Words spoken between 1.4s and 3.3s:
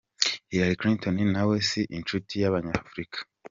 we si inshuti y’Abanyafurika.